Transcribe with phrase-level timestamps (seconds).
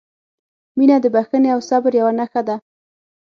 [0.77, 2.55] •مینه د بښنې او صبر یوه نښه ده.